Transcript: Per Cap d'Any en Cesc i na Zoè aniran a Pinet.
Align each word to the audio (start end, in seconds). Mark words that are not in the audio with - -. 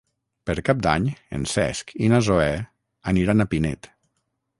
Per 0.49 0.53
Cap 0.69 0.79
d'Any 0.85 1.03
en 1.39 1.43
Cesc 1.51 1.93
i 2.05 2.09
na 2.13 2.21
Zoè 2.29 2.47
aniran 3.13 3.45
a 3.45 3.49
Pinet. 3.53 3.91